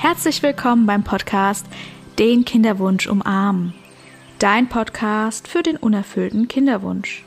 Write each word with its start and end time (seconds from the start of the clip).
Herzlich 0.00 0.44
willkommen 0.44 0.86
beim 0.86 1.02
Podcast 1.02 1.66
Den 2.20 2.44
Kinderwunsch 2.44 3.08
umarmen. 3.08 3.74
Dein 4.38 4.68
Podcast 4.68 5.48
für 5.48 5.64
den 5.64 5.76
unerfüllten 5.76 6.46
Kinderwunsch. 6.46 7.24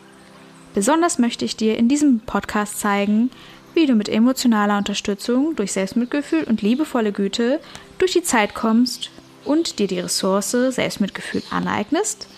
Besonders 0.73 1.19
möchte 1.19 1.43
ich 1.43 1.57
dir 1.57 1.77
in 1.77 1.89
diesem 1.89 2.21
Podcast 2.21 2.79
zeigen, 2.79 3.29
wie 3.73 3.87
du 3.87 3.95
mit 3.95 4.07
emotionaler 4.07 4.77
Unterstützung 4.77 5.53
durch 5.57 5.73
Selbstmitgefühl 5.73 6.45
und 6.45 6.61
liebevolle 6.61 7.11
Güte 7.11 7.59
durch 7.97 8.13
die 8.13 8.23
Zeit 8.23 8.55
kommst 8.55 9.11
und 9.43 9.77
dir 9.77 9.87
die 9.87 9.99
Ressource 9.99 10.51
Selbstmitgefühl 10.51 11.43
aneignest 11.49 12.29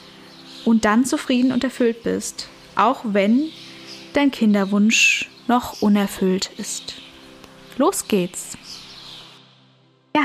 und 0.66 0.84
dann 0.84 1.06
zufrieden 1.06 1.52
und 1.52 1.64
erfüllt 1.64 2.02
bist, 2.02 2.50
auch 2.76 3.02
wenn 3.04 3.50
dein 4.14 4.32
Kinderwunsch 4.32 5.30
noch 5.48 5.84
unerfüllt 5.84 6.50
ist. 6.58 6.96
Los 7.78 8.08
geht's! 8.08 8.58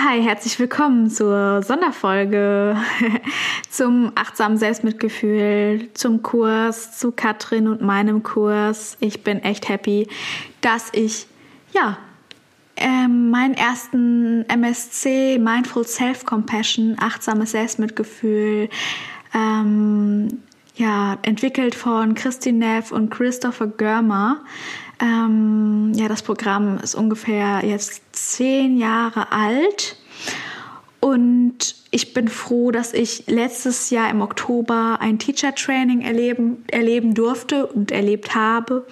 Hi, 0.05 0.23
herzlich 0.23 0.61
willkommen 0.61 1.11
zur 1.11 1.61
Sonderfolge 1.65 2.77
zum 3.69 4.13
achtsamen 4.15 4.57
Selbstmitgefühl, 4.57 5.89
zum 5.93 6.23
Kurs, 6.23 6.97
zu 6.97 7.11
Katrin 7.11 7.67
und 7.67 7.81
meinem 7.81 8.23
Kurs. 8.23 8.97
Ich 9.01 9.25
bin 9.25 9.43
echt 9.43 9.69
happy, 9.69 10.07
dass 10.61 10.91
ich, 10.93 11.27
ja, 11.73 11.99
ähm, 12.77 13.31
meinen 13.31 13.55
ersten 13.55 14.45
MSC, 14.49 15.39
Mindful 15.39 15.85
Self-Compassion, 15.85 16.97
achtsames 17.01 17.51
Selbstmitgefühl, 17.51 18.69
ähm, 19.35 20.29
ja, 20.77 21.19
entwickelt 21.23 21.75
von 21.75 22.15
Christine 22.15 22.59
Neff 22.59 22.93
und 22.93 23.11
Christopher 23.11 23.67
Görmer, 23.67 24.45
ähm, 25.01 25.93
ja, 25.95 26.09
das 26.09 26.23
Programm 26.23 26.79
ist 26.79 26.95
ungefähr 26.95 27.65
jetzt 27.65 28.03
zehn 28.13 28.77
Jahre 28.79 29.33
alt 29.33 29.97
und 31.01 31.77
ich 31.91 32.13
bin 32.13 32.29
froh, 32.29 32.71
dass 32.71 32.93
ich 32.93 33.25
letztes 33.27 33.91
Jahr 33.91 34.11
im 34.11 34.21
Oktober 34.21 34.99
ein 35.01 35.19
Teacher 35.19 35.55
Training 35.55 36.01
erleben, 36.01 36.65
erleben 36.71 37.15
durfte 37.15 37.67
und 37.67 37.93
erlebt 37.93 38.35
habe. 38.35 38.87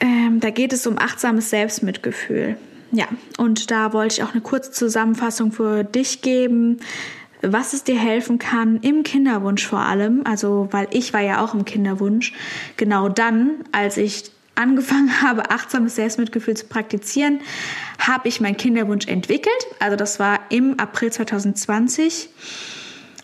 Ähm, 0.00 0.40
da 0.40 0.50
geht 0.50 0.72
es 0.72 0.86
um 0.86 0.98
achtsames 0.98 1.50
Selbstmitgefühl. 1.50 2.56
Ja, 2.92 3.06
und 3.38 3.70
da 3.70 3.92
wollte 3.92 4.14
ich 4.14 4.22
auch 4.24 4.32
eine 4.32 4.40
kurze 4.40 4.72
Zusammenfassung 4.72 5.52
für 5.52 5.84
dich 5.84 6.22
geben, 6.22 6.78
was 7.42 7.72
es 7.72 7.84
dir 7.84 7.98
helfen 7.98 8.38
kann 8.38 8.78
im 8.78 9.02
Kinderwunsch 9.02 9.66
vor 9.66 9.80
allem. 9.80 10.22
Also, 10.24 10.68
weil 10.72 10.88
ich 10.90 11.12
war 11.12 11.20
ja 11.20 11.44
auch 11.44 11.54
im 11.54 11.64
Kinderwunsch. 11.64 12.32
Genau 12.76 13.08
dann, 13.08 13.64
als 13.72 13.96
ich 13.96 14.32
angefangen 14.60 15.22
habe, 15.22 15.50
achtsames 15.50 15.96
Selbstmitgefühl 15.96 16.56
zu 16.56 16.66
praktizieren, 16.66 17.40
habe 17.98 18.28
ich 18.28 18.40
meinen 18.40 18.56
Kinderwunsch 18.56 19.06
entwickelt. 19.06 19.66
Also 19.78 19.96
das 19.96 20.18
war 20.20 20.40
im 20.50 20.78
April 20.78 21.10
2020, 21.10 22.28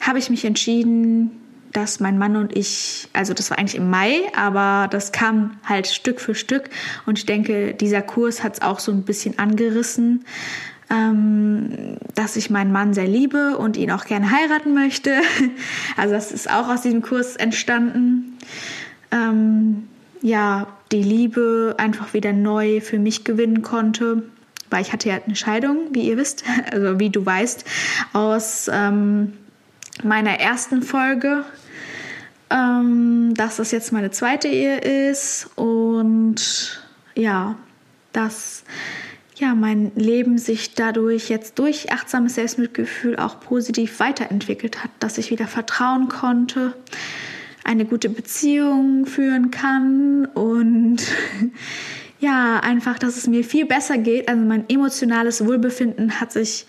habe 0.00 0.18
ich 0.18 0.30
mich 0.30 0.44
entschieden, 0.44 1.30
dass 1.72 2.00
mein 2.00 2.16
Mann 2.16 2.36
und 2.36 2.56
ich, 2.56 3.08
also 3.12 3.34
das 3.34 3.50
war 3.50 3.58
eigentlich 3.58 3.76
im 3.76 3.90
Mai, 3.90 4.22
aber 4.34 4.88
das 4.88 5.12
kam 5.12 5.58
halt 5.64 5.86
Stück 5.86 6.20
für 6.20 6.34
Stück 6.34 6.70
und 7.04 7.18
ich 7.18 7.26
denke, 7.26 7.74
dieser 7.74 8.00
Kurs 8.00 8.42
hat 8.42 8.54
es 8.54 8.62
auch 8.62 8.78
so 8.78 8.92
ein 8.92 9.02
bisschen 9.02 9.38
angerissen, 9.38 10.24
ähm, 10.88 11.98
dass 12.14 12.36
ich 12.36 12.48
meinen 12.48 12.72
Mann 12.72 12.94
sehr 12.94 13.06
liebe 13.06 13.58
und 13.58 13.76
ihn 13.76 13.90
auch 13.90 14.06
gerne 14.06 14.30
heiraten 14.30 14.74
möchte. 14.74 15.20
Also 15.96 16.14
das 16.14 16.30
ist 16.30 16.50
auch 16.50 16.68
aus 16.68 16.82
diesem 16.82 17.02
Kurs 17.02 17.36
entstanden. 17.36 18.38
Ähm, 19.10 19.88
ja, 20.22 20.66
die 20.92 21.02
Liebe 21.02 21.74
einfach 21.78 22.14
wieder 22.14 22.32
neu 22.32 22.80
für 22.80 22.98
mich 22.98 23.24
gewinnen 23.24 23.62
konnte. 23.62 24.24
Weil 24.70 24.82
ich 24.82 24.92
hatte 24.92 25.08
ja 25.08 25.20
eine 25.24 25.36
Scheidung, 25.36 25.78
wie 25.92 26.08
ihr 26.08 26.16
wisst, 26.16 26.44
also 26.72 26.98
wie 26.98 27.10
du 27.10 27.24
weißt, 27.24 27.64
aus 28.12 28.70
ähm, 28.72 29.32
meiner 30.02 30.40
ersten 30.40 30.82
Folge, 30.82 31.44
ähm, 32.50 33.32
dass 33.34 33.56
das 33.56 33.70
jetzt 33.70 33.92
meine 33.92 34.10
zweite 34.10 34.48
Ehe 34.48 34.78
ist 34.78 35.50
und 35.56 36.82
ja, 37.14 37.56
dass 38.12 38.64
ja, 39.38 39.54
mein 39.54 39.92
Leben 39.94 40.38
sich 40.38 40.74
dadurch 40.74 41.28
jetzt 41.28 41.58
durch 41.58 41.92
achtsames 41.92 42.36
Selbstmitgefühl 42.36 43.16
auch 43.16 43.40
positiv 43.40 44.00
weiterentwickelt 44.00 44.82
hat, 44.82 44.90
dass 44.98 45.18
ich 45.18 45.30
wieder 45.30 45.46
vertrauen 45.46 46.08
konnte, 46.08 46.72
eine 47.66 47.84
gute 47.84 48.08
Beziehung 48.08 49.06
führen 49.06 49.50
kann 49.50 50.26
und 50.34 50.98
ja, 52.20 52.60
einfach, 52.60 52.98
dass 52.98 53.16
es 53.16 53.26
mir 53.26 53.44
viel 53.44 53.66
besser 53.66 53.98
geht. 53.98 54.28
Also 54.28 54.42
mein 54.42 54.68
emotionales 54.68 55.44
Wohlbefinden 55.44 56.20
hat 56.20 56.32
sich 56.32 56.66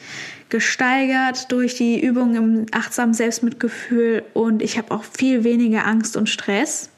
gesteigert 0.49 1.51
durch 1.51 1.75
die 1.75 2.03
Übung 2.03 2.35
im 2.35 2.65
achtsamen 2.71 3.13
Selbstmitgefühl 3.13 4.23
und 4.33 4.61
ich 4.61 4.77
habe 4.77 4.91
auch 4.91 5.03
viel 5.03 5.43
weniger 5.43 5.85
Angst 5.85 6.17
und 6.17 6.29
Stress. 6.29 6.89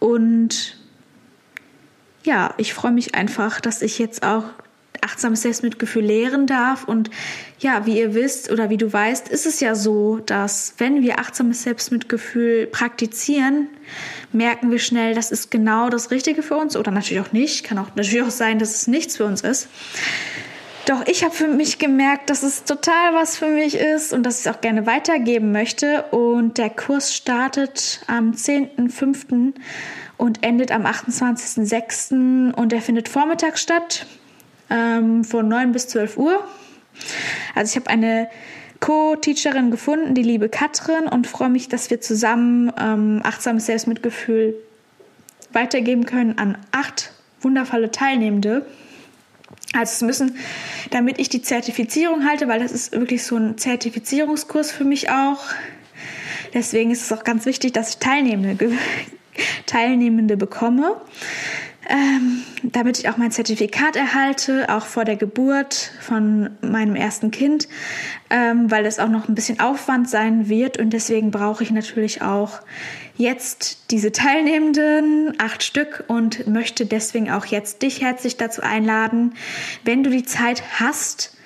Und 0.00 0.76
ja, 2.24 2.54
ich 2.58 2.74
freue 2.74 2.92
mich 2.92 3.14
einfach, 3.14 3.60
dass 3.60 3.80
ich 3.80 3.98
jetzt 3.98 4.22
auch 4.22 4.44
achtsames 5.04 5.42
Selbstmitgefühl 5.42 6.04
lehren 6.04 6.46
darf. 6.46 6.84
Und 6.84 7.10
ja, 7.58 7.86
wie 7.86 7.98
ihr 7.98 8.14
wisst 8.14 8.50
oder 8.50 8.70
wie 8.70 8.76
du 8.76 8.92
weißt, 8.92 9.28
ist 9.28 9.46
es 9.46 9.60
ja 9.60 9.74
so, 9.74 10.18
dass 10.18 10.74
wenn 10.78 11.02
wir 11.02 11.18
achtsames 11.18 11.62
Selbstmitgefühl 11.62 12.66
praktizieren, 12.66 13.68
merken 14.32 14.70
wir 14.70 14.78
schnell, 14.78 15.14
das 15.14 15.30
ist 15.30 15.50
genau 15.50 15.88
das 15.90 16.10
Richtige 16.10 16.42
für 16.42 16.56
uns 16.56 16.76
oder 16.76 16.90
natürlich 16.90 17.24
auch 17.24 17.32
nicht. 17.32 17.64
Kann 17.64 17.78
auch 17.78 17.94
natürlich 17.94 18.22
auch 18.22 18.30
sein, 18.30 18.58
dass 18.58 18.74
es 18.74 18.86
nichts 18.86 19.16
für 19.16 19.24
uns 19.24 19.42
ist. 19.42 19.68
Doch 20.86 21.06
ich 21.06 21.24
habe 21.24 21.34
für 21.34 21.48
mich 21.48 21.78
gemerkt, 21.78 22.28
dass 22.28 22.42
es 22.42 22.64
total 22.64 23.14
was 23.14 23.38
für 23.38 23.48
mich 23.48 23.74
ist 23.74 24.12
und 24.12 24.22
dass 24.24 24.40
ich 24.40 24.46
es 24.46 24.52
auch 24.52 24.60
gerne 24.60 24.86
weitergeben 24.86 25.50
möchte. 25.50 26.02
Und 26.10 26.58
der 26.58 26.68
Kurs 26.68 27.14
startet 27.14 28.00
am 28.06 28.32
10.05. 28.32 29.54
und 30.18 30.42
endet 30.42 30.72
am 30.72 30.84
28.06. 30.84 32.52
und 32.52 32.72
er 32.72 32.82
findet 32.82 33.08
vormittags 33.08 33.62
statt 33.62 34.06
ähm, 34.70 35.24
von 35.24 35.48
9 35.48 35.72
bis 35.72 35.88
12 35.88 36.16
Uhr. 36.16 36.44
Also 37.54 37.70
ich 37.70 37.76
habe 37.76 37.90
eine 37.90 38.28
Co-Teacherin 38.80 39.70
gefunden, 39.70 40.14
die 40.14 40.22
liebe 40.22 40.48
Katrin, 40.48 41.06
und 41.06 41.26
freue 41.26 41.48
mich, 41.48 41.68
dass 41.68 41.90
wir 41.90 42.00
zusammen 42.00 42.72
ähm, 42.78 43.20
achtsames 43.24 43.66
Selbstmitgefühl 43.66 44.54
weitergeben 45.52 46.04
können 46.04 46.38
an 46.38 46.58
acht 46.72 47.12
wundervolle 47.40 47.90
Teilnehmende. 47.90 48.66
Also 49.72 49.92
es 49.92 50.02
müssen, 50.02 50.36
damit 50.90 51.18
ich 51.18 51.28
die 51.28 51.42
Zertifizierung 51.42 52.26
halte, 52.26 52.48
weil 52.48 52.60
das 52.60 52.72
ist 52.72 52.92
wirklich 52.92 53.24
so 53.24 53.36
ein 53.36 53.58
Zertifizierungskurs 53.58 54.70
für 54.70 54.84
mich 54.84 55.10
auch. 55.10 55.44
Deswegen 56.52 56.90
ist 56.90 57.02
es 57.02 57.12
auch 57.12 57.24
ganz 57.24 57.46
wichtig, 57.46 57.72
dass 57.72 57.90
ich 57.90 57.96
Teilnehmende, 57.98 58.72
Teilnehmende 59.66 60.36
bekomme 60.36 61.00
ähm, 61.88 62.42
damit 62.62 62.98
ich 62.98 63.08
auch 63.08 63.16
mein 63.16 63.30
Zertifikat 63.30 63.96
erhalte, 63.96 64.66
auch 64.68 64.86
vor 64.86 65.04
der 65.04 65.16
Geburt 65.16 65.92
von 66.00 66.50
meinem 66.60 66.96
ersten 66.96 67.30
Kind, 67.30 67.68
ähm, 68.30 68.70
weil 68.70 68.86
es 68.86 68.98
auch 68.98 69.08
noch 69.08 69.28
ein 69.28 69.34
bisschen 69.34 69.60
Aufwand 69.60 70.08
sein 70.08 70.48
wird. 70.48 70.78
Und 70.78 70.90
deswegen 70.90 71.30
brauche 71.30 71.62
ich 71.62 71.70
natürlich 71.70 72.22
auch 72.22 72.60
jetzt 73.16 73.90
diese 73.90 74.12
Teilnehmenden, 74.12 75.34
acht 75.38 75.62
Stück 75.62 76.04
und 76.08 76.46
möchte 76.46 76.86
deswegen 76.86 77.30
auch 77.30 77.46
jetzt 77.46 77.82
dich 77.82 78.00
herzlich 78.00 78.36
dazu 78.36 78.62
einladen, 78.62 79.34
wenn 79.84 80.02
du 80.02 80.10
die 80.10 80.24
Zeit 80.24 80.62
hast, 80.80 81.36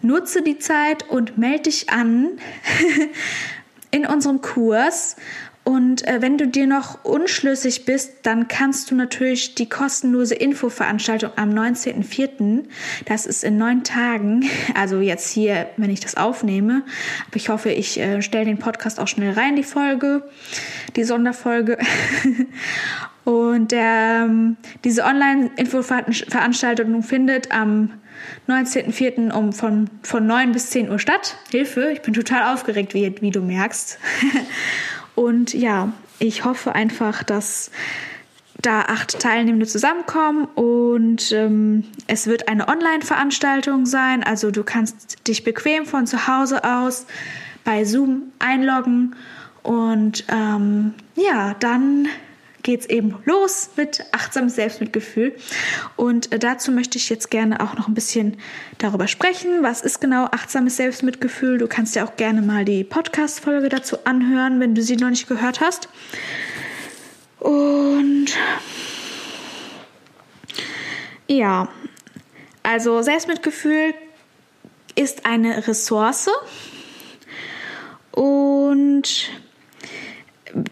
nutze 0.00 0.42
die 0.42 0.58
Zeit 0.58 1.08
und 1.08 1.38
melde 1.38 1.64
dich 1.64 1.90
an 1.90 2.28
in 3.90 4.06
unserem 4.06 4.40
Kurs 4.40 5.16
und 5.68 6.08
äh, 6.08 6.22
wenn 6.22 6.38
du 6.38 6.48
dir 6.48 6.66
noch 6.66 7.04
unschlüssig 7.04 7.84
bist, 7.84 8.20
dann 8.22 8.48
kannst 8.48 8.90
du 8.90 8.94
natürlich 8.94 9.54
die 9.54 9.68
kostenlose 9.68 10.34
Infoveranstaltung 10.34 11.32
am 11.36 11.50
19.04., 11.50 12.64
das 13.04 13.26
ist 13.26 13.44
in 13.44 13.58
neun 13.58 13.84
Tagen, 13.84 14.48
also 14.74 15.00
jetzt 15.00 15.30
hier, 15.30 15.68
wenn 15.76 15.90
ich 15.90 16.00
das 16.00 16.14
aufnehme, 16.14 16.84
aber 17.26 17.36
ich 17.36 17.50
hoffe, 17.50 17.70
ich 17.70 18.00
äh, 18.00 18.22
stelle 18.22 18.46
den 18.46 18.56
Podcast 18.56 18.98
auch 18.98 19.08
schnell 19.08 19.34
rein, 19.34 19.56
die 19.56 19.62
Folge, 19.62 20.26
die 20.96 21.04
Sonderfolge. 21.04 21.76
Und 23.24 23.74
ähm, 23.76 24.56
diese 24.84 25.04
Online-Infoveranstaltung 25.04 27.02
findet 27.02 27.52
am 27.52 27.90
19.04. 28.48 29.30
Um 29.32 29.52
von, 29.52 29.90
von 30.02 30.26
9 30.26 30.52
bis 30.52 30.70
10 30.70 30.90
Uhr 30.90 30.98
statt. 30.98 31.36
Hilfe, 31.50 31.90
ich 31.92 32.00
bin 32.00 32.14
total 32.14 32.54
aufgeregt, 32.54 32.94
wie, 32.94 33.14
wie 33.20 33.30
du 33.30 33.42
merkst. 33.42 33.98
Und 35.18 35.52
ja, 35.52 35.92
ich 36.20 36.44
hoffe 36.44 36.76
einfach, 36.76 37.24
dass 37.24 37.72
da 38.62 38.82
acht 38.82 39.18
Teilnehmende 39.18 39.66
zusammenkommen 39.66 40.44
und 40.54 41.32
ähm, 41.32 41.82
es 42.06 42.28
wird 42.28 42.46
eine 42.46 42.68
Online-Veranstaltung 42.68 43.84
sein. 43.84 44.22
Also 44.22 44.52
du 44.52 44.62
kannst 44.62 45.26
dich 45.26 45.42
bequem 45.42 45.86
von 45.86 46.06
zu 46.06 46.28
Hause 46.28 46.62
aus 46.62 47.06
bei 47.64 47.84
Zoom 47.84 48.30
einloggen 48.38 49.16
und 49.64 50.24
ähm, 50.28 50.94
ja, 51.16 51.56
dann 51.58 52.06
geht 52.62 52.80
es 52.80 52.86
eben 52.86 53.16
los 53.24 53.70
mit 53.76 54.04
achtsamem 54.12 54.48
Selbstmitgefühl. 54.48 55.34
Und 55.96 56.32
äh, 56.32 56.38
dazu 56.38 56.72
möchte 56.72 56.98
ich 56.98 57.08
jetzt 57.08 57.30
gerne 57.30 57.60
auch 57.60 57.74
noch 57.74 57.88
ein 57.88 57.94
bisschen 57.94 58.36
darüber 58.78 59.08
sprechen. 59.08 59.62
Was 59.62 59.82
ist 59.82 60.00
genau 60.00 60.26
achtsames 60.26 60.76
Selbstmitgefühl? 60.76 61.58
Du 61.58 61.66
kannst 61.66 61.94
ja 61.94 62.04
auch 62.04 62.16
gerne 62.16 62.42
mal 62.42 62.64
die 62.64 62.84
Podcast-Folge 62.84 63.68
dazu 63.68 64.04
anhören, 64.04 64.60
wenn 64.60 64.74
du 64.74 64.82
sie 64.82 64.96
noch 64.96 65.10
nicht 65.10 65.28
gehört 65.28 65.60
hast. 65.60 65.88
Und 67.38 68.26
ja, 71.28 71.68
also 72.62 73.02
Selbstmitgefühl 73.02 73.94
ist 74.94 75.26
eine 75.26 75.68
Ressource 75.68 76.28
und 78.10 79.30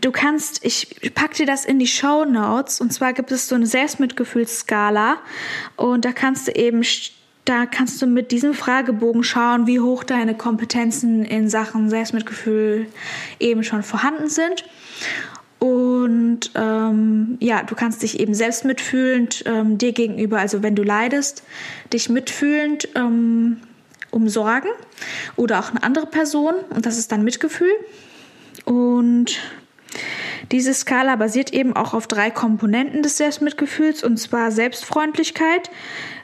du 0.01 0.11
kannst, 0.11 0.65
ich 0.65 1.13
packe 1.15 1.37
dir 1.37 1.47
das 1.47 1.65
in 1.65 1.79
die 1.79 1.87
Show 1.87 2.25
Notes 2.25 2.81
und 2.81 2.93
zwar 2.93 3.13
gibt 3.13 3.31
es 3.33 3.49
so 3.49 3.55
eine 3.55 3.67
Selbstmitgefühlsskala 3.67 5.19
und 5.77 6.05
da 6.05 6.13
kannst 6.13 6.49
du 6.49 6.53
eben 6.53 6.83
da 7.45 7.65
kannst 7.65 8.03
du 8.03 8.07
mit 8.07 8.33
diesem 8.33 8.55
Fragebogen 8.55 9.23
schauen, 9.23 9.69
wie 9.69 9.79
hoch 9.79 10.03
deine 10.03 10.37
Kompetenzen 10.37 11.25
in 11.25 11.49
Sachen 11.49 11.89
Selbstmitgefühl 11.89 12.89
eben 13.39 13.63
schon 13.63 13.85
vorhanden 13.85 14.29
sind. 14.29 14.65
Und 15.61 16.51
ähm, 16.57 17.39
ja, 17.41 17.63
du 17.63 17.77
kannst 17.77 18.03
dich 18.03 18.19
eben 18.19 18.35
selbst 18.35 18.65
mitfühlend 18.65 19.45
ähm, 19.47 19.79
dir 19.79 19.93
gegenüber, 19.93 20.39
also 20.39 20.63
wenn 20.65 20.75
du 20.75 20.83
leidest, 20.83 21.45
dich 21.93 22.09
mitfühlend 22.09 22.89
ähm, 22.97 23.59
umsorgen 24.11 24.71
oder 25.37 25.61
auch 25.61 25.71
eine 25.71 25.83
andere 25.83 26.07
Person 26.07 26.55
und 26.71 26.85
das 26.85 26.99
ist 26.99 27.13
dann 27.13 27.23
Mitgefühl. 27.23 27.73
Und 28.65 29.39
diese 30.53 30.75
Skala 30.75 31.17
basiert 31.17 31.53
eben 31.53 31.75
auch 31.75 31.95
auf 31.95 32.07
drei 32.07 32.31
Komponenten 32.31 33.03
des 33.03 33.17
Selbstmitgefühls, 33.17 34.05
und 34.05 34.19
zwar 34.19 34.51
Selbstfreundlichkeit 34.51 35.71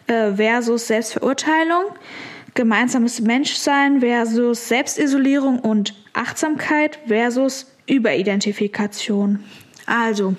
äh, 0.07 0.33
versus 0.33 0.87
Selbstverurteilung, 0.87 1.85
gemeinsames 2.55 3.21
Menschsein 3.21 4.01
versus 4.01 4.69
Selbstisolierung 4.69 5.59
und 5.59 5.95
Achtsamkeit 6.13 6.99
versus 7.07 7.73
Überidentifikation. 7.87 9.43
Also, 9.87 10.37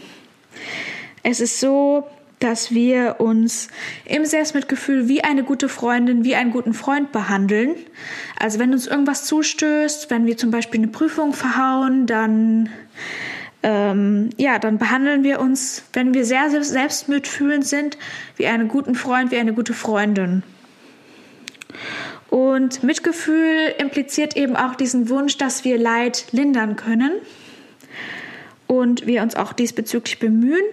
es 1.24 1.40
ist 1.40 1.60
so, 1.60 2.08
dass 2.40 2.74
wir 2.74 3.16
uns 3.20 3.70
im 4.04 4.26
Selbstmitgefühl 4.26 5.08
wie 5.08 5.24
eine 5.24 5.44
gute 5.44 5.70
Freundin, 5.70 6.26
wie 6.26 6.36
einen 6.36 6.52
guten 6.52 6.74
Freund 6.74 7.14
behandeln. 7.14 7.76
Also 8.38 8.60
wenn 8.60 8.74
uns 8.74 8.86
irgendwas 8.86 9.24
zustößt, 9.24 10.10
wenn 10.10 10.26
wir 10.26 10.36
zum 10.36 10.52
Beispiel 10.52 10.82
eine 10.82 10.90
Prüfung 10.90 11.32
verhauen, 11.32 12.06
dann 12.06 12.70
ähm, 13.64 14.30
ja, 14.38 14.60
dann 14.60 14.78
behandeln 14.78 15.24
wir 15.24 15.40
uns, 15.40 15.84
wenn 15.94 16.14
wir 16.14 16.26
sehr 16.26 16.50
selbstmitfühlend 16.64 17.66
sind, 17.66 17.98
wie 18.36 18.48
einen 18.48 18.68
guten 18.68 18.96
Freund, 18.96 19.32
wie 19.32 19.38
eine 19.38 19.54
gute 19.54 19.74
Freundin. 19.74 20.44
Und 22.30 22.84
Mitgefühl 22.84 23.74
impliziert 23.78 24.36
eben 24.36 24.56
auch 24.56 24.76
diesen 24.76 25.10
Wunsch, 25.10 25.38
dass 25.38 25.64
wir 25.64 25.78
Leid 25.78 26.26
lindern 26.32 26.76
können 26.76 27.12
und 28.68 29.06
wir 29.06 29.22
uns 29.22 29.36
auch 29.36 29.54
diesbezüglich 29.54 30.20
bemühen. 30.20 30.66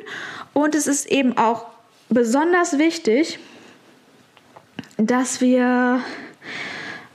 Und 0.53 0.75
es 0.75 0.87
ist 0.87 1.07
eben 1.07 1.37
auch 1.37 1.67
besonders 2.09 2.79
wichtig, 2.79 3.39
dass 4.97 5.41
wir 5.41 6.01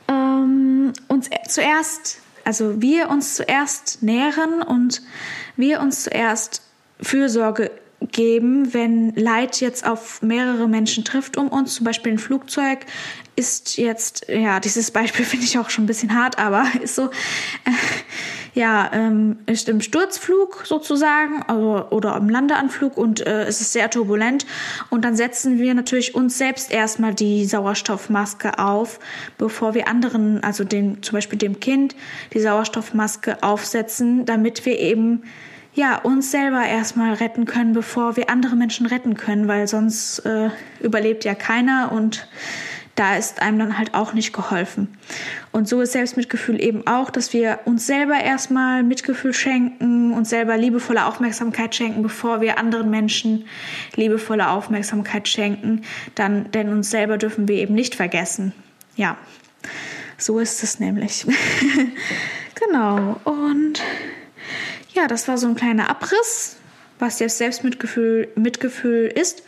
ähm, 0.07 0.93
uns 1.07 1.29
zuerst, 1.47 2.19
also 2.45 2.81
wir 2.81 3.09
uns 3.09 3.35
zuerst 3.35 4.01
nähren 4.01 4.61
und 4.61 5.01
wir 5.57 5.81
uns 5.81 6.03
zuerst 6.03 6.61
Fürsorge 7.01 7.71
geben, 8.11 8.73
wenn 8.73 9.13
Leid 9.15 9.61
jetzt 9.61 9.85
auf 9.85 10.21
mehrere 10.21 10.67
Menschen 10.67 11.03
trifft. 11.03 11.37
Um 11.37 11.47
uns, 11.47 11.75
zum 11.75 11.85
Beispiel 11.85 12.13
ein 12.13 12.19
Flugzeug 12.19 12.85
ist 13.35 13.77
jetzt, 13.77 14.27
ja, 14.29 14.59
dieses 14.59 14.91
Beispiel 14.91 15.25
finde 15.25 15.45
ich 15.45 15.57
auch 15.57 15.69
schon 15.69 15.85
ein 15.85 15.87
bisschen 15.87 16.15
hart, 16.15 16.37
aber 16.37 16.65
ist 16.81 16.95
so, 16.95 17.05
äh, 17.05 17.71
ja, 18.55 18.89
ähm, 18.93 19.37
ist 19.45 19.67
im 19.67 19.81
Sturzflug 19.81 20.63
sozusagen 20.65 21.43
also, 21.43 21.87
oder 21.89 22.15
im 22.15 22.29
Landeanflug 22.29 22.97
und 22.97 23.25
äh, 23.25 23.43
es 23.43 23.59
ist 23.59 23.73
sehr 23.73 23.89
turbulent. 23.89 24.45
Und 24.89 25.03
dann 25.03 25.17
setzen 25.17 25.59
wir 25.59 25.73
natürlich 25.73 26.15
uns 26.15 26.37
selbst 26.37 26.71
erstmal 26.71 27.13
die 27.13 27.45
Sauerstoffmaske 27.45 28.57
auf, 28.57 28.99
bevor 29.37 29.73
wir 29.73 29.89
anderen, 29.89 30.41
also 30.41 30.63
dem, 30.63 31.03
zum 31.03 31.17
Beispiel 31.17 31.37
dem 31.37 31.59
Kind, 31.59 31.95
die 32.33 32.39
Sauerstoffmaske 32.39 33.43
aufsetzen, 33.43 34.25
damit 34.25 34.65
wir 34.65 34.79
eben 34.79 35.23
ja, 35.73 35.97
uns 35.97 36.31
selber 36.31 36.65
erstmal 36.65 37.15
retten 37.15 37.43
können, 37.43 37.73
bevor 37.73 38.15
wir 38.15 38.29
andere 38.29 38.55
Menschen 38.55 38.85
retten 38.85 39.15
können, 39.15 39.49
weil 39.49 39.67
sonst 39.67 40.19
äh, 40.19 40.49
überlebt 40.79 41.25
ja 41.25 41.35
keiner 41.35 41.91
und 41.91 42.29
da 42.95 43.17
ist 43.17 43.41
einem 43.41 43.59
dann 43.59 43.77
halt 43.77 43.93
auch 43.93 44.13
nicht 44.13 44.31
geholfen. 44.31 44.97
Und 45.51 45.67
so 45.67 45.81
ist 45.81 45.91
Selbstmitgefühl 45.91 46.61
eben 46.61 46.87
auch, 46.87 47.09
dass 47.09 47.33
wir 47.33 47.59
uns 47.65 47.85
selber 47.85 48.17
erstmal 48.17 48.83
Mitgefühl 48.83 49.33
schenken, 49.33 50.13
uns 50.13 50.29
selber 50.29 50.55
liebevolle 50.55 51.05
Aufmerksamkeit 51.05 51.75
schenken, 51.75 52.03
bevor 52.03 52.39
wir 52.39 52.57
anderen 52.57 52.89
Menschen 52.89 53.45
liebevolle 53.95 54.49
Aufmerksamkeit 54.49 55.27
schenken. 55.27 55.81
Dann, 56.15 56.51
denn 56.51 56.69
uns 56.69 56.89
selber 56.89 57.17
dürfen 57.17 57.49
wir 57.49 57.57
eben 57.57 57.75
nicht 57.75 57.95
vergessen. 57.95 58.53
Ja, 58.95 59.17
so 60.17 60.39
ist 60.39 60.63
es 60.63 60.79
nämlich. 60.79 61.25
genau. 62.55 63.19
Und 63.25 63.81
ja, 64.93 65.07
das 65.07 65.27
war 65.27 65.37
so 65.37 65.47
ein 65.47 65.55
kleiner 65.55 65.89
Abriss, 65.89 66.55
was 66.99 67.19
jetzt 67.19 67.39
Selbstmitgefühl 67.39 68.29
Mitgefühl 68.35 69.07
ist. 69.07 69.43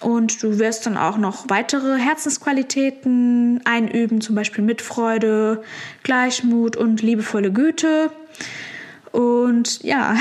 Und 0.00 0.42
du 0.42 0.58
wirst 0.58 0.86
dann 0.86 0.96
auch 0.96 1.16
noch 1.16 1.48
weitere 1.48 1.98
Herzensqualitäten 1.98 3.62
einüben, 3.64 4.20
zum 4.20 4.34
Beispiel 4.34 4.62
Mitfreude, 4.62 5.62
Gleichmut 6.02 6.76
und 6.76 7.02
liebevolle 7.02 7.50
Güte. 7.50 8.10
Und 9.12 9.82
ja, 9.82 10.16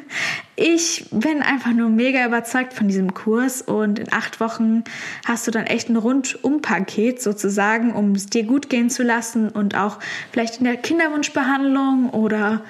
ich 0.54 1.06
bin 1.10 1.40
einfach 1.40 1.72
nur 1.72 1.88
mega 1.88 2.26
überzeugt 2.26 2.74
von 2.74 2.86
diesem 2.86 3.14
Kurs 3.14 3.62
und 3.62 3.98
in 3.98 4.12
acht 4.12 4.38
Wochen 4.38 4.84
hast 5.24 5.46
du 5.46 5.50
dann 5.50 5.64
echt 5.64 5.88
ein 5.88 5.96
Rundum-Paket 5.96 7.22
sozusagen, 7.22 7.94
um 7.94 8.12
es 8.12 8.26
dir 8.26 8.44
gut 8.44 8.68
gehen 8.68 8.90
zu 8.90 9.02
lassen 9.02 9.48
und 9.48 9.76
auch 9.76 9.98
vielleicht 10.30 10.58
in 10.58 10.64
der 10.64 10.76
Kinderwunschbehandlung 10.76 12.10
oder 12.10 12.62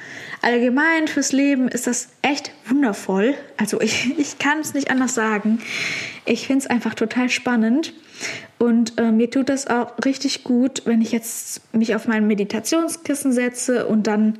allgemein 0.43 1.09
fürs 1.09 1.33
Leben 1.33 1.69
ist 1.69 1.89
das 1.89 2.09
echt 2.23 2.53
wundervoll. 2.67 3.35
Also 3.57 3.81
ich, 3.81 4.11
ich 4.19 4.39
kann 4.39 4.61
es 4.61 4.75
nicht 4.75 4.91
anders 4.91 5.15
sagen. 5.15 5.61
Ich 6.25 6.47
finde 6.47 6.61
es 6.61 6.67
einfach 6.69 6.95
total 6.95 7.31
spannend. 7.31 7.95
Und 8.63 8.97
äh, 8.97 9.11
mir 9.11 9.29
tut 9.29 9.49
das 9.49 9.67
auch 9.67 9.93
richtig 10.05 10.45
gut, 10.45 10.83
wenn 10.85 11.03
ich 11.03 11.11
jetzt 11.11 11.75
mich 11.75 11.97
auf 11.97 12.07
mein 12.07 12.29
Meditationskissen 12.29 13.33
setze 13.33 13.89
und 13.89 14.07
dann 14.07 14.39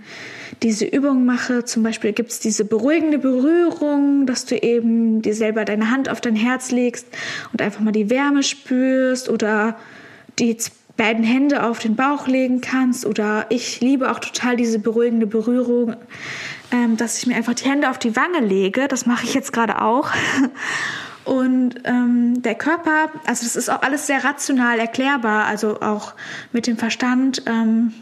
diese 0.63 0.85
Übung 0.85 1.25
mache. 1.25 1.65
Zum 1.65 1.83
Beispiel 1.83 2.13
gibt 2.13 2.31
es 2.31 2.39
diese 2.39 2.65
beruhigende 2.65 3.19
Berührung, 3.19 4.25
dass 4.27 4.45
du 4.45 4.55
eben 4.55 5.23
dir 5.23 5.35
selber 5.35 5.65
deine 5.65 5.91
Hand 5.91 6.09
auf 6.09 6.21
dein 6.21 6.37
Herz 6.37 6.71
legst 6.71 7.09
und 7.51 7.61
einfach 7.61 7.81
mal 7.81 7.91
die 7.91 8.11
Wärme 8.11 8.45
spürst 8.45 9.29
oder 9.29 9.77
die 10.39 10.57
beiden 10.97 11.25
Hände 11.25 11.65
auf 11.65 11.81
den 11.81 11.97
Bauch 11.97 12.29
legen 12.29 12.61
kannst. 12.61 13.05
Oder 13.05 13.47
ich 13.49 13.81
liebe 13.81 14.09
auch 14.09 14.21
total 14.21 14.55
diese 14.55 14.79
beruhigende 14.79 15.27
Berührung, 15.27 15.97
ähm, 16.71 16.97
dass 16.97 17.19
ich 17.19 17.27
mir 17.27 17.35
einfach 17.35 17.55
die 17.55 17.69
Hände 17.69 17.91
auf 17.91 17.99
die 17.99 18.15
Wange 18.15 18.39
lege. 18.39 18.87
Das 18.87 19.05
mache 19.05 19.25
ich 19.25 19.35
jetzt 19.35 19.53
gerade 19.53 19.83
auch. 19.83 20.11
Und 21.25 21.75
ähm, 21.85 22.43
der 22.43 22.55
Körper, 22.55 23.11
also 23.27 23.45
das 23.45 23.57
ist 23.57 23.69
auch 23.69 23.83
alles 23.83 24.07
sehr 24.07 24.25
rational 24.25 24.79
erklärbar, 24.79 25.47
also 25.47 25.81
auch 25.81 26.15
mit 26.53 26.67
dem 26.67 26.77
Verstand, 26.77 27.43
ähm, 27.47 27.93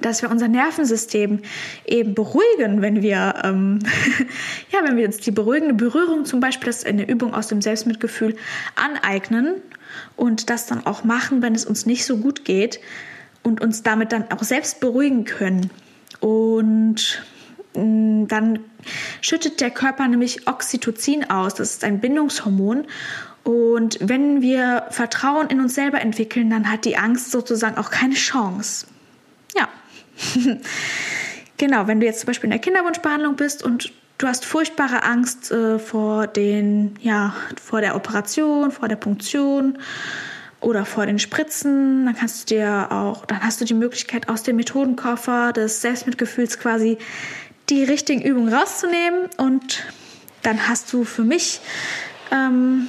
dass 0.00 0.22
wir 0.22 0.30
unser 0.30 0.48
Nervensystem 0.48 1.40
eben 1.84 2.14
beruhigen, 2.14 2.82
wenn 2.82 3.02
wir, 3.02 3.34
ähm, 3.44 3.80
ja, 4.70 4.80
wenn 4.82 4.96
wir 4.96 5.06
uns 5.06 5.18
die 5.18 5.30
beruhigende 5.30 5.74
Berührung 5.74 6.24
zum 6.24 6.40
Beispiel, 6.40 6.66
das 6.66 6.78
ist 6.78 6.86
eine 6.86 7.08
Übung 7.08 7.34
aus 7.34 7.48
dem 7.48 7.60
Selbstmitgefühl, 7.60 8.36
aneignen 8.74 9.54
und 10.16 10.50
das 10.50 10.66
dann 10.66 10.86
auch 10.86 11.04
machen, 11.04 11.42
wenn 11.42 11.54
es 11.54 11.64
uns 11.64 11.86
nicht 11.86 12.04
so 12.04 12.18
gut 12.18 12.44
geht 12.44 12.80
und 13.42 13.60
uns 13.60 13.82
damit 13.82 14.12
dann 14.12 14.30
auch 14.30 14.42
selbst 14.42 14.80
beruhigen 14.80 15.24
können. 15.24 15.70
Und 16.20 17.22
dann 17.76 18.60
schüttet 19.20 19.60
der 19.60 19.70
Körper 19.70 20.08
nämlich 20.08 20.48
Oxytocin 20.48 21.30
aus. 21.30 21.54
Das 21.54 21.70
ist 21.70 21.84
ein 21.84 22.00
Bindungshormon. 22.00 22.86
Und 23.44 23.98
wenn 24.00 24.42
wir 24.42 24.86
Vertrauen 24.90 25.48
in 25.48 25.60
uns 25.60 25.74
selber 25.74 26.00
entwickeln, 26.00 26.50
dann 26.50 26.70
hat 26.70 26.84
die 26.84 26.96
Angst 26.96 27.30
sozusagen 27.30 27.78
auch 27.78 27.90
keine 27.90 28.14
Chance. 28.14 28.86
Ja. 29.56 29.68
genau, 31.56 31.86
wenn 31.86 32.00
du 32.00 32.06
jetzt 32.06 32.20
zum 32.20 32.26
Beispiel 32.26 32.48
in 32.48 32.52
der 32.52 32.60
Kinderwunschbehandlung 32.60 33.36
bist 33.36 33.62
und 33.62 33.92
du 34.18 34.26
hast 34.26 34.44
furchtbare 34.44 35.04
Angst 35.04 35.52
äh, 35.52 35.78
vor 35.78 36.26
den, 36.26 36.96
ja, 37.00 37.34
vor 37.62 37.80
der 37.80 37.94
Operation, 37.94 38.72
vor 38.72 38.88
der 38.88 38.96
Punktion 38.96 39.78
oder 40.60 40.84
vor 40.84 41.06
den 41.06 41.18
Spritzen, 41.18 42.06
dann 42.06 42.16
kannst 42.16 42.50
du 42.50 42.56
dir 42.56 42.88
auch, 42.90 43.26
dann 43.26 43.42
hast 43.42 43.60
du 43.60 43.64
die 43.64 43.74
Möglichkeit 43.74 44.28
aus 44.28 44.42
dem 44.42 44.56
Methodenkoffer 44.56 45.52
des 45.52 45.82
Selbstmitgefühls 45.82 46.58
quasi 46.58 46.98
die 47.68 47.84
richtigen 47.84 48.22
Übungen 48.22 48.52
rauszunehmen 48.52 49.28
und 49.36 49.84
dann 50.42 50.68
hast 50.68 50.92
du 50.92 51.04
für 51.04 51.24
mich, 51.24 51.60
ähm, 52.30 52.86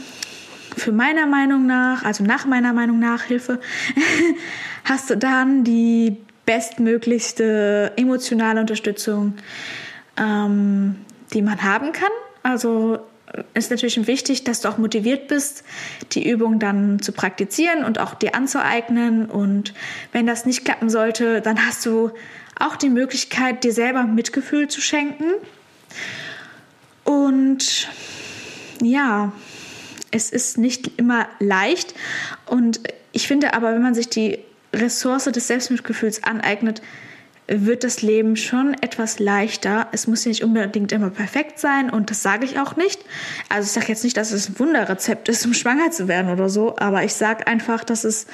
für 0.75 0.91
meiner 0.91 1.25
Meinung 1.25 1.65
nach, 1.65 2.03
also 2.03 2.23
nach 2.23 2.45
meiner 2.45 2.73
Meinung 2.73 2.99
nach 2.99 3.23
Hilfe, 3.23 3.59
hast 4.83 5.09
du 5.09 5.17
dann 5.17 5.63
die 5.63 6.17
bestmöglichste 6.45 7.93
emotionale 7.97 8.61
Unterstützung, 8.61 9.33
ähm, 10.17 10.95
die 11.33 11.41
man 11.41 11.63
haben 11.63 11.91
kann. 11.91 12.11
Also 12.43 12.99
ist 13.53 13.71
natürlich 13.71 14.07
wichtig, 14.07 14.43
dass 14.45 14.61
du 14.61 14.69
auch 14.69 14.77
motiviert 14.77 15.27
bist, 15.27 15.63
die 16.13 16.29
Übung 16.29 16.59
dann 16.59 17.01
zu 17.01 17.11
praktizieren 17.11 17.83
und 17.83 17.99
auch 17.99 18.13
dir 18.13 18.35
anzueignen. 18.35 19.25
Und 19.25 19.73
wenn 20.11 20.25
das 20.25 20.45
nicht 20.45 20.63
klappen 20.63 20.89
sollte, 20.89 21.41
dann 21.41 21.65
hast 21.65 21.85
du 21.85 22.11
auch 22.59 22.75
die 22.75 22.89
Möglichkeit, 22.89 23.63
dir 23.63 23.73
selber 23.73 24.03
Mitgefühl 24.03 24.67
zu 24.67 24.81
schenken. 24.81 25.31
Und 27.03 27.89
ja, 28.81 29.31
es 30.11 30.29
ist 30.29 30.57
nicht 30.57 30.91
immer 30.97 31.27
leicht. 31.39 31.93
Und 32.45 32.81
ich 33.11 33.27
finde 33.27 33.53
aber, 33.53 33.73
wenn 33.73 33.81
man 33.81 33.95
sich 33.95 34.09
die 34.09 34.39
Ressource 34.73 35.25
des 35.25 35.47
Selbstmitgefühls 35.47 36.23
aneignet, 36.23 36.81
wird 37.47 37.83
das 37.83 38.01
Leben 38.01 38.35
schon 38.35 38.73
etwas 38.81 39.19
leichter. 39.19 39.87
Es 39.93 40.05
muss 40.05 40.25
nicht 40.25 40.43
unbedingt 40.43 40.91
immer 40.91 41.09
perfekt 41.09 41.59
sein 41.59 41.89
und 41.89 42.09
das 42.09 42.21
sage 42.21 42.45
ich 42.45 42.59
auch 42.59 42.75
nicht. 42.75 42.99
Also 43.49 43.67
ich 43.67 43.71
sage 43.71 43.87
jetzt 43.87 44.03
nicht, 44.03 44.17
dass 44.17 44.31
es 44.31 44.49
ein 44.49 44.59
Wunderrezept 44.59 45.29
ist, 45.29 45.45
um 45.45 45.53
schwanger 45.53 45.91
zu 45.91 46.07
werden 46.07 46.29
oder 46.31 46.49
so, 46.49 46.75
aber 46.77 47.03
ich 47.03 47.13
sage 47.13 47.47
einfach, 47.47 47.83
dass 47.83 48.03
es 48.03 48.27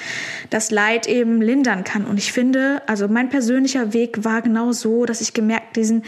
das 0.50 0.70
Leid 0.70 1.06
eben 1.06 1.40
lindern 1.40 1.84
kann. 1.84 2.04
Und 2.04 2.18
ich 2.18 2.32
finde, 2.32 2.82
also 2.86 3.06
mein 3.06 3.28
persönlicher 3.28 3.92
Weg 3.92 4.24
war 4.24 4.42
genau 4.42 4.72
so, 4.72 5.04
dass 5.04 5.20
ich 5.20 5.32
gemerkt 5.32 5.76
diesen 5.76 6.02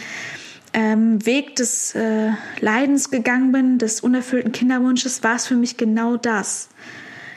ähm, 0.72 1.24
Weg 1.24 1.56
des 1.56 1.94
äh, 1.94 2.32
Leidens 2.60 3.10
gegangen 3.10 3.52
bin, 3.52 3.78
des 3.78 4.00
unerfüllten 4.00 4.50
Kinderwunsches, 4.50 5.22
war 5.22 5.36
es 5.36 5.46
für 5.46 5.56
mich 5.56 5.76
genau 5.76 6.16
das. 6.16 6.68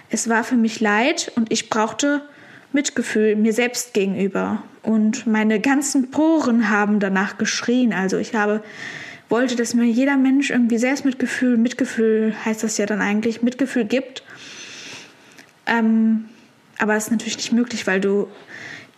Es 0.10 0.28
war 0.28 0.44
für 0.44 0.56
mich 0.56 0.80
Leid 0.80 1.32
und 1.36 1.52
ich 1.52 1.70
brauchte 1.70 2.24
Mitgefühl 2.72 3.36
mir 3.36 3.54
selbst 3.54 3.94
gegenüber. 3.94 4.64
Und 4.84 5.28
meine 5.28 5.60
ganzen 5.60 6.12
Poren 6.12 6.70
haben 6.70 7.00
danach 7.00 7.38
geschrien. 7.38 7.94
Also 7.94 8.18
ich 8.18 8.36
habe, 8.36 8.64
wollte, 9.28 9.56
dass 9.56 9.74
mir 9.74 9.86
jeder 9.86 10.18
Mensch 10.18 10.50
irgendwie 10.50 10.78
Selbstmitgefühl, 10.78 11.58
Mitgefühl 11.58 12.34
heißt 12.46 12.64
das 12.64 12.78
ja 12.78 12.86
dann 12.86 13.02
eigentlich, 13.02 13.42
Mitgefühl 13.42 13.86
gibt. 13.86 14.24
Ähm, 15.66 16.26
aber 16.80 16.94
das 16.94 17.06
ist 17.06 17.12
natürlich 17.12 17.38
nicht 17.38 17.52
möglich, 17.52 17.86
weil 17.88 18.02
du, 18.02 18.28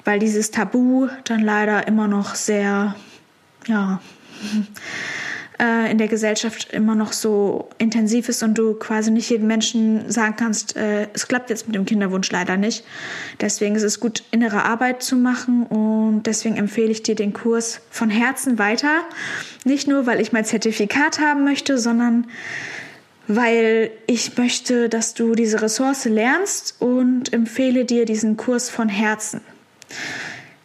weil 0.06 0.20
dieses 0.20 0.52
Tabu 0.52 1.08
dann 1.24 1.42
leider 1.42 1.88
immer 1.88 2.08
noch 2.08 2.36
sehr, 2.36 2.96
ja, 3.68 4.02
äh, 5.62 5.92
in 5.92 5.98
der 6.00 6.08
Gesellschaft 6.08 6.74
immer 6.74 6.96
noch 6.96 7.14
so 7.14 7.70
intensiv 7.78 8.28
ist 8.30 8.42
und 8.42 8.58
du 8.58 8.74
quasi 8.74 9.12
nicht 9.12 9.30
jedem 9.30 9.48
Menschen 9.48 10.10
sagen 10.10 10.36
kannst, 10.36 10.76
äh, 10.76 11.08
es 11.14 11.28
klappt 11.28 11.50
jetzt 11.52 11.68
mit 11.68 11.76
dem 11.76 11.86
Kinderwunsch 11.86 12.32
leider 12.32 12.58
nicht. 12.58 12.84
Deswegen 13.40 13.76
ist 13.76 13.84
es 13.84 14.00
gut, 14.00 14.24
innere 14.32 14.66
Arbeit 14.66 15.04
zu 15.04 15.16
machen 15.16 15.68
und 15.68 16.24
deswegen 16.24 16.58
empfehle 16.58 16.92
ich 16.92 17.04
dir 17.04 17.16
den 17.16 17.34
Kurs 17.34 17.82
von 17.92 18.10
Herzen 18.10 18.58
weiter. 18.58 19.02
Nicht 19.64 19.88
nur, 19.88 20.08
weil 20.08 20.20
ich 20.20 20.32
mein 20.32 20.46
Zertifikat 20.46 21.20
haben 21.20 21.44
möchte, 21.44 21.78
sondern 21.78 22.26
weil 23.28 23.92
ich 24.08 24.38
möchte, 24.38 24.90
dass 24.90 25.14
du 25.14 25.36
diese 25.36 25.62
Ressource 25.62 26.06
lernst 26.06 26.76
und 26.80 27.32
empfehle 27.32 27.86
dir 27.86 28.06
diesen 28.06 28.36
Kurs 28.36 28.70
von 28.70 28.90
Herzen. 28.90 29.42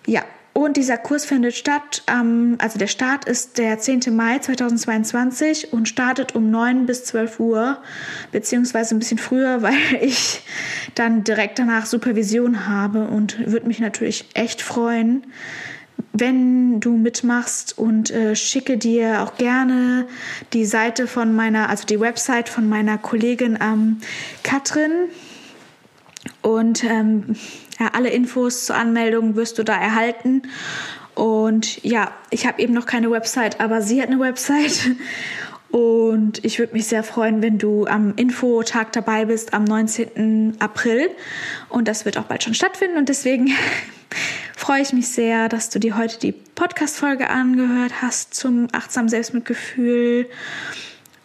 Ja, 0.06 0.24
und 0.56 0.78
dieser 0.78 0.96
Kurs 0.96 1.26
findet 1.26 1.54
statt, 1.54 2.02
ähm, 2.10 2.56
also 2.58 2.78
der 2.78 2.86
Start 2.86 3.26
ist 3.26 3.58
der 3.58 3.78
10. 3.78 4.04
Mai 4.16 4.38
2022 4.38 5.75
und 5.75 5.86
startet 5.86 6.34
um 6.34 6.50
9 6.50 6.86
bis 6.86 7.04
12 7.04 7.40
Uhr, 7.40 7.82
beziehungsweise 8.32 8.94
ein 8.94 8.98
bisschen 8.98 9.18
früher, 9.18 9.60
weil 9.62 9.75
ich 10.00 10.40
dann 10.94 11.25
direkt 11.25 11.58
danach 11.58 11.84
Supervision 11.84 12.66
habe 12.66 13.04
und 13.04 13.38
würde 13.46 13.66
mich 13.66 13.80
natürlich 13.80 14.30
echt 14.32 14.62
freuen, 14.62 15.26
wenn 16.14 16.80
du 16.80 16.96
mitmachst 16.96 17.76
und 17.76 18.10
äh, 18.10 18.34
schicke 18.34 18.78
dir 18.78 19.25
auch 19.25 19.36
gerne 19.36 20.06
die 20.54 20.64
Seite 20.64 21.06
von 21.06 21.34
meiner, 21.34 21.68
also 21.68 21.84
die 21.84 22.00
Website 22.00 22.48
von 22.48 22.66
meiner 22.66 22.96
Kollegin 22.96 23.58
ähm, 23.60 23.98
Katrin. 24.42 25.10
Und 26.40 26.82
ähm, 26.82 27.36
ja, 27.78 27.90
alle 27.92 28.11
Infos 28.11 28.64
zur 28.64 28.76
Anmeldung 28.76 29.37
wirst 29.37 29.59
du 29.59 29.64
da 29.64 29.75
erhalten. 29.75 30.42
Und 31.14 31.83
ja, 31.83 32.12
ich 32.30 32.47
habe 32.47 32.61
eben 32.61 32.75
noch 32.75 32.87
keine 32.87 33.11
Website, 33.11 33.61
aber 33.61 33.80
sie 33.80 34.00
hat 34.00 34.09
eine 34.09 34.21
Website. 34.21 34.90
Und 35.71 36.45
ich 36.45 36.59
würde 36.59 36.75
mich 36.75 36.87
sehr 36.87 37.02
freuen, 37.02 37.42
wenn 37.42 37.59
du 37.59 37.87
am 37.87 38.14
Infotag 38.16 38.92
dabei 38.92 39.25
bist 39.25 39.52
am 39.52 39.64
19. 39.64 40.56
April. 40.59 41.11
Und 41.68 41.88
das 41.88 42.04
wird 42.04 42.18
auch 42.18 42.25
bald 42.25 42.45
schon 42.45 42.54
stattfinden. 42.54 42.97
Und 42.97 43.09
deswegen 43.09 43.50
freue 44.56 44.83
ich 44.83 44.92
mich 44.92 45.09
sehr, 45.09 45.49
dass 45.49 45.71
du 45.71 45.78
dir 45.78 45.97
heute 45.97 46.18
die 46.18 46.33
Podcast-Folge 46.33 47.28
angehört 47.28 48.00
hast 48.00 48.35
zum 48.35 48.68
achtsamen 48.73 49.09
Selbstmitgefühl. 49.09 50.28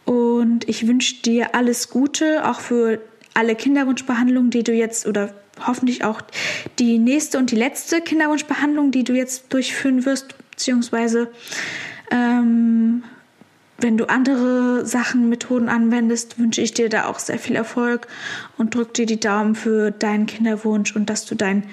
Und 0.05 0.67
ich 0.67 0.87
wünsche 0.87 1.21
dir 1.21 1.55
alles 1.55 1.89
Gute, 1.89 2.45
auch 2.49 2.59
für 2.59 2.99
alle 3.33 3.55
Kinderwunschbehandlungen, 3.55 4.51
die 4.51 4.63
du 4.63 4.73
jetzt 4.73 5.05
oder 5.05 5.33
hoffentlich 5.67 6.03
auch 6.03 6.21
die 6.79 6.97
nächste 6.97 7.37
und 7.37 7.51
die 7.51 7.55
letzte 7.55 8.01
Kinderwunschbehandlung, 8.01 8.91
die 8.91 9.03
du 9.03 9.13
jetzt 9.13 9.53
durchführen 9.53 10.05
wirst, 10.05 10.35
beziehungsweise 10.51 11.31
ähm, 12.11 13.03
wenn 13.79 13.97
du 13.97 14.05
andere 14.05 14.85
Sachen, 14.85 15.29
Methoden 15.29 15.69
anwendest, 15.69 16.37
wünsche 16.37 16.61
ich 16.61 16.73
dir 16.73 16.89
da 16.89 17.05
auch 17.05 17.19
sehr 17.19 17.39
viel 17.39 17.55
Erfolg 17.55 18.07
und 18.57 18.75
drück 18.75 18.93
dir 18.93 19.05
die 19.05 19.19
Daumen 19.19 19.55
für 19.55 19.91
deinen 19.91 20.27
Kinderwunsch 20.27 20.95
und 20.95 21.09
dass 21.09 21.25
du 21.25 21.35
dein 21.35 21.63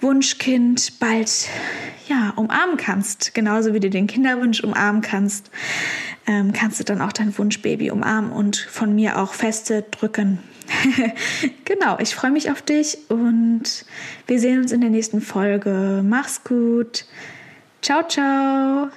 Wunschkind 0.00 1.00
bald 1.00 1.48
ja 2.08 2.34
umarmen 2.36 2.76
kannst, 2.76 3.32
genauso 3.32 3.72
wie 3.72 3.80
du 3.80 3.88
den 3.88 4.06
Kinderwunsch 4.06 4.62
umarmen 4.62 5.00
kannst, 5.00 5.50
ähm, 6.26 6.52
kannst 6.52 6.78
du 6.78 6.84
dann 6.84 7.00
auch 7.00 7.12
dein 7.12 7.36
Wunschbaby 7.36 7.90
umarmen 7.90 8.30
und 8.30 8.56
von 8.56 8.94
mir 8.94 9.18
auch 9.18 9.32
feste 9.32 9.82
drücken. 9.90 10.40
genau, 11.64 11.98
ich 11.98 12.14
freue 12.14 12.30
mich 12.30 12.50
auf 12.50 12.62
dich 12.62 12.98
und 13.08 13.84
wir 14.26 14.40
sehen 14.40 14.60
uns 14.60 14.72
in 14.72 14.80
der 14.80 14.90
nächsten 14.90 15.20
Folge. 15.20 16.02
Mach's 16.04 16.44
gut. 16.44 17.04
Ciao, 17.82 18.06
ciao. 18.08 18.90